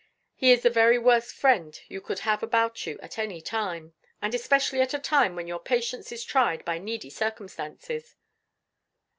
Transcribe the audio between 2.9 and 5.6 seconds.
at any time and especially at a time when your